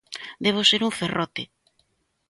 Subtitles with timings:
[0.45, 1.43] Debo ser un ferrote.